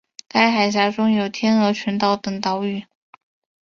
[0.27, 2.85] 该海峡中有天鹅群岛等岛屿。